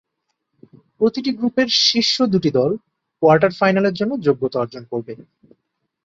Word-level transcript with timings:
প্রতিটি 1.01 1.31
গ্রুপের 1.31 1.67
শীর্ষ 1.81 2.15
দুটি 2.33 2.49
দল 2.51 2.71
কোয়ার্টার 3.21 3.51
ফাইনালের 3.59 3.97
জন্য 3.99 4.11
যোগ্যতা 4.27 4.57
অর্জন 4.59 4.83
করবে। 4.91 5.13